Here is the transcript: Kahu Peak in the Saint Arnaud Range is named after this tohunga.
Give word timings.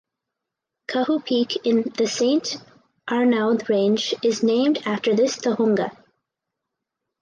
Kahu 0.87 1.23
Peak 1.23 1.63
in 1.63 1.83
the 1.95 2.07
Saint 2.07 2.57
Arnaud 3.07 3.69
Range 3.69 4.15
is 4.23 4.41
named 4.41 4.79
after 4.87 5.15
this 5.15 5.35
tohunga. 5.37 5.95